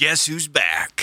[0.00, 0.99] Guess who's back?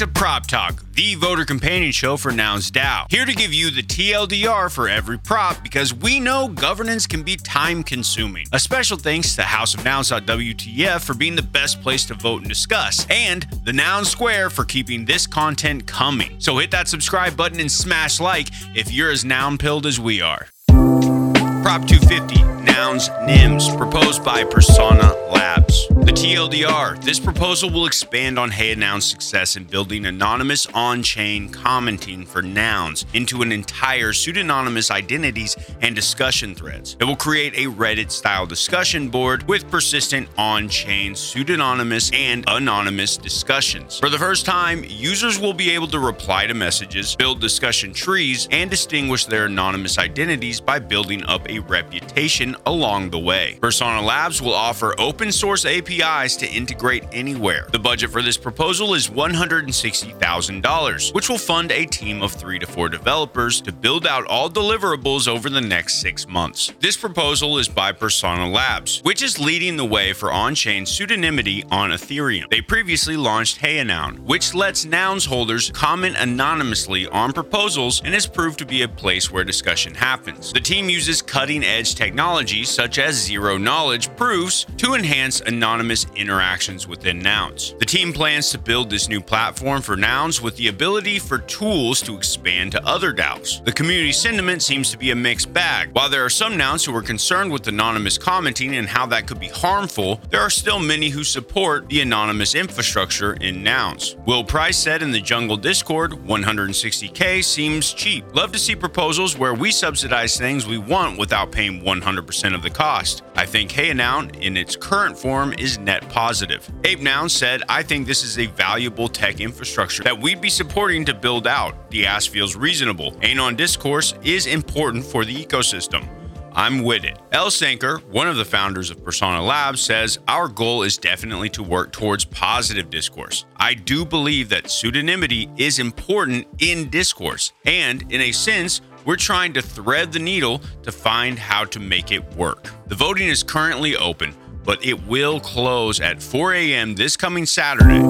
[0.00, 3.04] To Prop Talk, the voter companion show for Nouns DAO.
[3.10, 7.36] Here to give you the TLDR for every prop because we know governance can be
[7.36, 8.46] time consuming.
[8.54, 12.48] A special thanks to House of Nouns.wtf for being the best place to vote and
[12.48, 16.40] discuss, and the Noun Square for keeping this content coming.
[16.40, 20.22] So hit that subscribe button and smash like if you're as noun pilled as we
[20.22, 20.46] are.
[20.70, 25.89] Prop 250, Nouns Nyms, proposed by Persona Labs.
[26.00, 32.24] The TLDR, this proposal will expand on Noun's success in building anonymous on chain commenting
[32.24, 36.96] for nouns into an entire pseudonymous identities and discussion threads.
[36.98, 43.18] It will create a Reddit style discussion board with persistent on chain pseudonymous and anonymous
[43.18, 44.00] discussions.
[44.00, 48.48] For the first time, users will be able to reply to messages, build discussion trees,
[48.50, 53.58] and distinguish their anonymous identities by building up a reputation along the way.
[53.60, 57.66] Persona Labs will offer open source APIs to integrate anywhere.
[57.72, 62.66] The budget for this proposal is $160,000, which will fund a team of three to
[62.66, 66.72] four developers to build out all deliverables over the next six months.
[66.80, 71.64] This proposal is by Persona Labs, which is leading the way for on chain pseudonymity
[71.72, 72.48] on Ethereum.
[72.50, 78.58] They previously launched HeyAnoun, which lets nouns holders comment anonymously on proposals and has proved
[78.60, 80.52] to be a place where discussion happens.
[80.52, 85.40] The team uses cutting edge technology such as zero knowledge proofs to enhance
[85.80, 87.74] anonymous interactions within nouns.
[87.78, 92.02] The team plans to build this new platform for nouns with the ability for tools
[92.02, 93.64] to expand to other DAOs.
[93.64, 95.88] The community sentiment seems to be a mixed bag.
[95.92, 99.40] While there are some nouns who are concerned with anonymous commenting and how that could
[99.40, 104.16] be harmful, there are still many who support the anonymous infrastructure in nouns.
[104.26, 108.22] Will Price said in the Jungle Discord, 160k seems cheap.
[108.34, 112.68] Love to see proposals where we subsidize things we want without paying 100% of the
[112.68, 113.22] cost.
[113.34, 116.70] I think Hey Noun in its current form is net positive.
[116.84, 121.04] Ape Noun said, I think this is a valuable tech infrastructure that we'd be supporting
[121.06, 121.90] to build out.
[121.90, 123.16] The ask feels reasonable.
[123.22, 126.08] Anon discourse is important for the ecosystem.
[126.52, 127.16] I'm with it.
[127.30, 131.62] El Sanker, one of the founders of Persona Labs, says our goal is definitely to
[131.62, 133.44] work towards positive discourse.
[133.56, 139.52] I do believe that pseudonymity is important in discourse, and in a sense, we're trying
[139.54, 142.68] to thread the needle to find how to make it work.
[142.86, 144.34] The voting is currently open,
[144.64, 146.94] but it will close at 4 a.m.
[146.94, 148.00] this coming Saturday.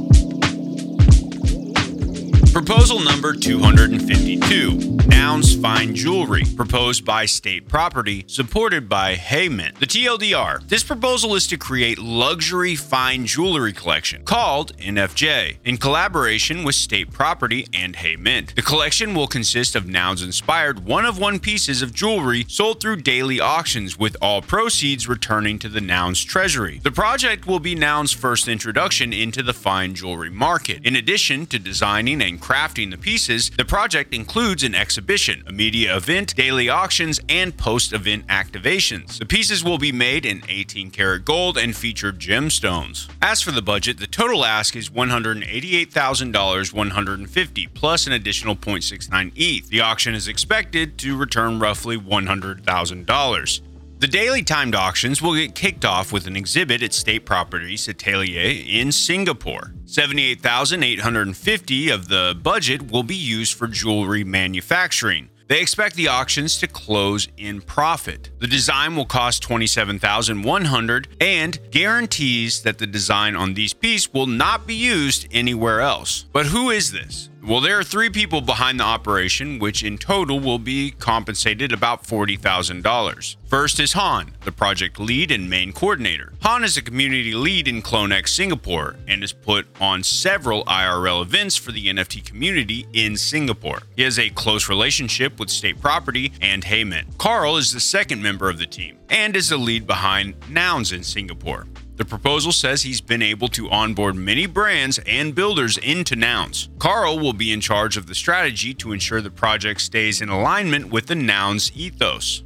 [2.52, 9.78] Proposal number 252 Nouns Fine Jewelry, proposed by State Property, supported by HeyMint.
[9.78, 10.66] The TLDR.
[10.68, 17.12] This proposal is to create luxury fine jewelry collection called NFJ in collaboration with State
[17.12, 18.54] Property and HeyMint.
[18.54, 22.96] The collection will consist of Nouns inspired one of one pieces of jewelry sold through
[22.96, 26.80] daily auctions with all proceeds returning to the Nouns treasury.
[26.84, 30.86] The project will be Nouns' first introduction into the fine jewelry market.
[30.86, 35.00] In addition to designing and crafting the pieces, the project includes an exhibition,
[35.47, 39.19] a media event, daily auctions, and post event activations.
[39.19, 43.08] The pieces will be made in 18 karat gold and feature gemstones.
[43.23, 49.69] As for the budget, the total ask is $188,000 150 plus an additional 0.69 ETH.
[49.69, 53.69] The auction is expected to return roughly $100,000.
[54.00, 58.64] The daily timed auctions will get kicked off with an exhibit at State Properties Atelier
[58.67, 59.75] in Singapore.
[59.85, 65.29] 78,850 of the budget will be used for jewelry manufacturing.
[65.49, 68.31] They expect the auctions to close in profit.
[68.38, 74.67] The design will cost 27,100 and guarantees that the design on these pieces will not
[74.67, 76.25] be used anywhere else.
[76.32, 77.30] But who is this?
[77.42, 82.04] Well, there are three people behind the operation, which in total will be compensated about
[82.04, 83.37] $40,000.
[83.46, 86.34] First is Han, the project lead and main coordinator.
[86.42, 91.56] Han is a community lead in CloneX Singapore and has put on several IRL events
[91.56, 93.81] for the NFT community in Singapore.
[93.96, 97.16] He has a close relationship with State Property and HeyMint.
[97.16, 101.02] Carl is the second member of the team and is the lead behind Nouns in
[101.02, 101.66] Singapore.
[102.00, 106.70] The proposal says he's been able to onboard many brands and builders into Nouns.
[106.79, 110.91] Carl will be in charge of the strategy to ensure the project stays in alignment
[110.91, 112.43] with the Nouns ethos.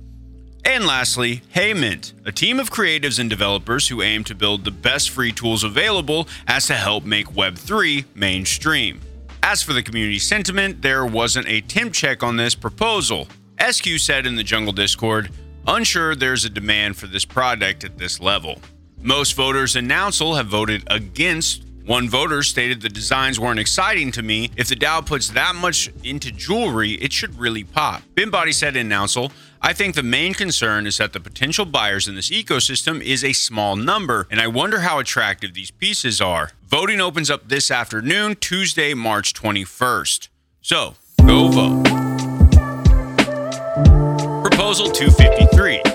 [0.64, 5.10] And lastly, HeyMint, a team of creatives and developers who aim to build the best
[5.10, 9.00] free tools available as to help make Web3 mainstream.
[9.40, 13.28] As for the community sentiment, there wasn't a temp check on this proposal.
[13.64, 15.30] SQ said in the Jungle Discord,
[15.64, 18.58] unsure there's a demand for this product at this level.
[19.06, 21.62] Most voters in Nouncil have voted against.
[21.84, 24.50] One voter stated the designs weren't exciting to me.
[24.56, 28.00] If the DAO puts that much into jewelry, it should really pop.
[28.14, 29.30] Bimbody said in Nouncil,
[29.60, 33.34] I think the main concern is that the potential buyers in this ecosystem is a
[33.34, 36.52] small number, and I wonder how attractive these pieces are.
[36.66, 40.28] Voting opens up this afternoon, Tuesday, March 21st.
[40.62, 40.94] So,
[41.26, 41.84] go vote.
[44.42, 45.93] Proposal 253 Nouns Hack Week,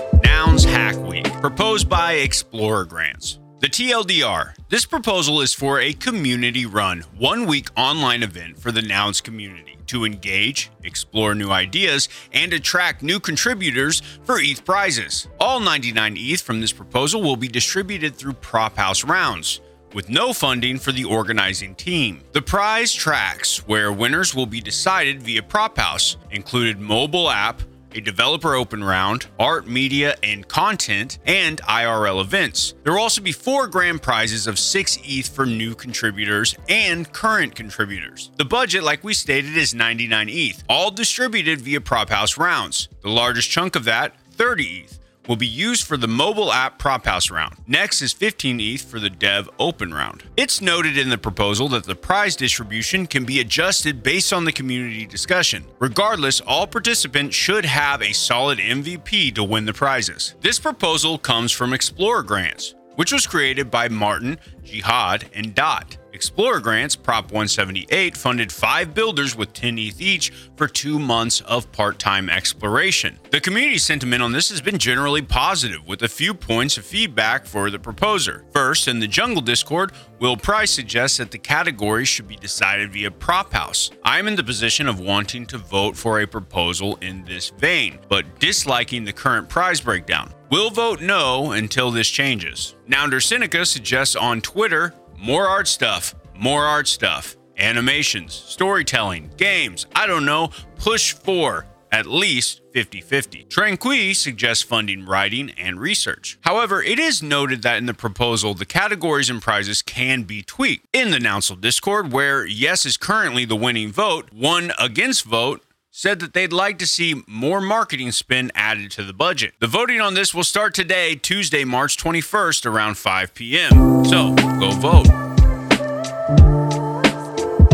[1.40, 3.38] proposed by Explorer Grants.
[3.60, 4.52] The TLDR.
[4.68, 9.78] This proposal is for a community run, one week online event for the Nouns community
[9.86, 15.28] to engage, explore new ideas, and attract new contributors for ETH prizes.
[15.40, 19.60] All 99 ETH from this proposal will be distributed through Prop House rounds
[19.94, 22.22] with no funding for the organizing team.
[22.32, 27.62] The prize tracks, where winners will be decided via Prop House, included mobile app,
[27.94, 32.74] a developer open round, art, media, and content, and IRL events.
[32.82, 37.54] There will also be four grand prizes of 6 ETH for new contributors and current
[37.54, 38.30] contributors.
[38.36, 42.88] The budget, like we stated, is 99 ETH, all distributed via Prop House rounds.
[43.02, 47.04] The largest chunk of that, 30 ETH will be used for the mobile app prop
[47.04, 47.54] house round.
[47.68, 50.24] Next is 15 ETH for the dev open round.
[50.36, 54.50] It's noted in the proposal that the prize distribution can be adjusted based on the
[54.50, 55.64] community discussion.
[55.78, 60.34] Regardless, all participants should have a solid MVP to win the prizes.
[60.40, 65.96] This proposal comes from Explorer Grants, which was created by Martin, Jihad, and Dot.
[66.20, 71.72] Explorer Grants Prop 178 funded five builders with 10 ETH each for two months of
[71.72, 73.18] part time exploration.
[73.30, 77.46] The community sentiment on this has been generally positive, with a few points of feedback
[77.46, 78.44] for the proposer.
[78.52, 83.10] First, in the Jungle Discord, Will Price suggests that the category should be decided via
[83.10, 83.90] Prop House.
[84.04, 88.38] I'm in the position of wanting to vote for a proposal in this vein, but
[88.38, 90.34] disliking the current prize breakdown.
[90.50, 92.74] We'll vote no until this changes.
[92.88, 100.06] Nounder Seneca suggests on Twitter more art stuff, more art stuff, animations, storytelling, games, I
[100.06, 103.44] don't know, push for at least 50 50.
[103.46, 106.38] Tranqui suggests funding writing and research.
[106.42, 110.86] However, it is noted that in the proposal, the categories and prizes can be tweaked.
[110.92, 116.20] In the Nouncil Discord, where yes is currently the winning vote, one against vote said
[116.20, 119.54] that they'd like to see more marketing spend added to the budget.
[119.58, 124.04] The voting on this will start today, Tuesday, March 21st, around 5 p.m.
[124.04, 125.08] So go vote.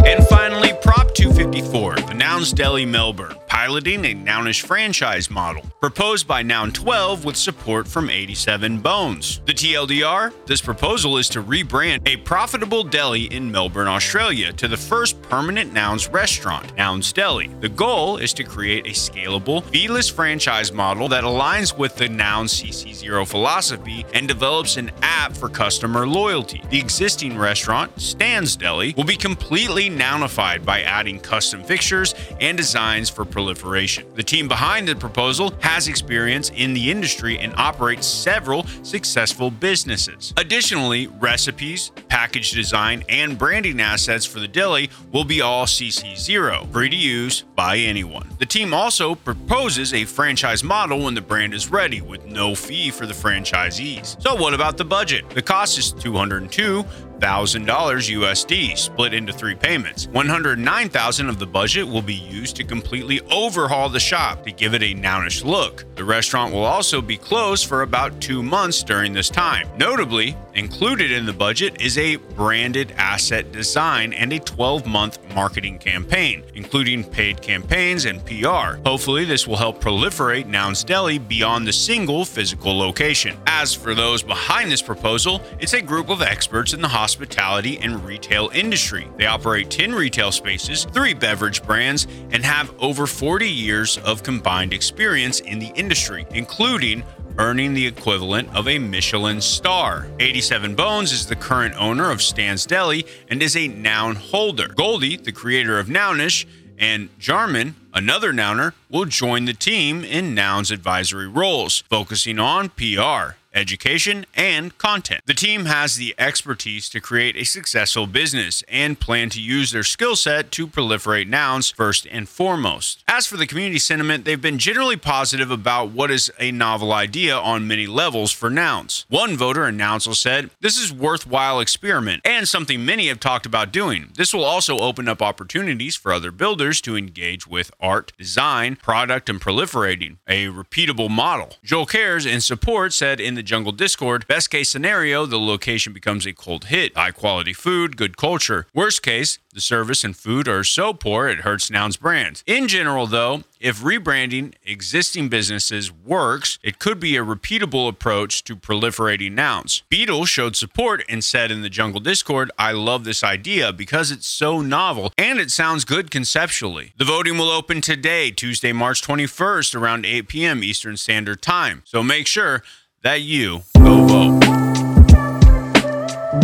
[0.07, 2.06] And finally, Prop 254, the
[2.37, 8.11] Nouns Deli Melbourne, piloting a Nounish franchise model, proposed by Noun 12 with support from
[8.11, 9.41] 87 Bones.
[9.47, 14.77] The TLDR this proposal is to rebrand a profitable deli in Melbourne, Australia, to the
[14.77, 17.49] first permanent Nouns restaurant, Nouns Deli.
[17.61, 22.47] The goal is to create a scalable, feeless franchise model that aligns with the Noun
[22.47, 26.63] CC0 philosophy and develops an app for customer loyalty.
[26.69, 33.09] The existing restaurant, Stan's Deli, will be completely nounified by adding custom fixtures and designs
[33.09, 34.07] for proliferation.
[34.15, 40.33] The team behind the proposal has experience in the industry and operates several successful businesses.
[40.37, 46.89] Additionally, recipes, package design, and branding assets for the deli will be all CC0, free
[46.89, 48.29] to use by anyone.
[48.39, 52.91] The team also proposes a franchise model when the brand is ready, with no fee
[52.91, 54.21] for the franchisees.
[54.23, 55.29] So, what about the budget?
[55.31, 56.85] The cost is 202
[57.21, 60.07] $1,000 USD, split into three payments.
[60.09, 64.83] 109,000 of the budget will be used to completely overhaul the shop to give it
[64.83, 65.85] a nounish look.
[65.97, 69.69] The restaurant will also be closed for about 2 months during this time.
[69.79, 76.43] Notably, included in the budget is a branded asset design and a 12-month marketing campaign,
[76.55, 78.81] including paid campaigns and PR.
[78.85, 83.37] Hopefully, this will help proliferate Nouns Deli beyond the single physical location.
[83.47, 87.79] As for those behind this proposal, it's a group of experts in the hospital hospitality
[87.79, 89.07] and retail industry.
[89.17, 94.73] They operate 10 retail spaces, three beverage brands, and have over 40 years of combined
[94.73, 97.05] experience in the industry, including
[97.39, 100.09] earning the equivalent of a Michelin star.
[100.19, 104.67] 87 Bones is the current owner of Stan's Deli and is a noun holder.
[104.67, 106.45] Goldie, the creator of Nounish,
[106.77, 113.37] and Jarman, another nouner, will join the team in nouns advisory roles, focusing on PR
[113.57, 115.23] education, and content.
[115.27, 119.83] The team has the expertise to create a successful business and plan to use their
[119.83, 123.03] skill set to proliferate nouns first and foremost.
[123.09, 127.37] As for the community sentiment, they've been generally positive about what is a novel idea
[127.37, 129.07] on many levels for nouns.
[129.09, 133.73] One voter in Nouncil said, This is worthwhile experiment and something many have talked about
[133.73, 134.11] doing.
[134.17, 139.31] This will also open up opportunities for other builders to engage with art, design, product,
[139.31, 141.55] and proliferating a repeatable model.
[141.65, 144.27] Joel Cares in support said in the Jungle Discord.
[144.27, 146.95] Best case scenario, the location becomes a cold hit.
[146.97, 148.67] High quality food, good culture.
[148.75, 152.43] Worst case, the service and food are so poor it hurts Noun's brand.
[152.47, 158.57] In general, though, if rebranding existing businesses works, it could be a repeatable approach to
[158.57, 159.83] proliferating nouns.
[159.89, 164.27] Beetle showed support and said in the Jungle Discord, I love this idea because it's
[164.27, 166.93] so novel and it sounds good conceptually.
[166.99, 170.63] The voting will open today, Tuesday, March 21st, around 8 p.m.
[170.63, 171.83] Eastern Standard Time.
[171.87, 172.63] So make sure
[173.03, 174.41] that you go vote.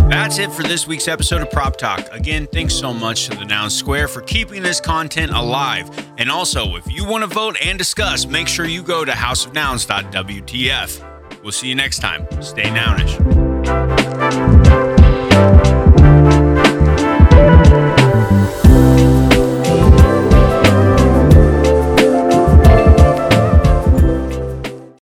[0.09, 2.06] That's it for this week's episode of Prop Talk.
[2.12, 5.90] Again, thanks so much to the Noun Square for keeping this content alive.
[6.18, 11.42] And also, if you want to vote and discuss, make sure you go to houseofnouns.wtf.
[11.42, 12.26] We'll see you next time.
[12.42, 13.41] Stay nounish.